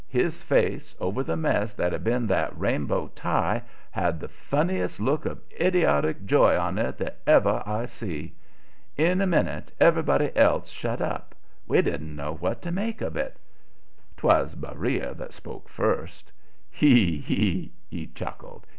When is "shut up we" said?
10.71-11.83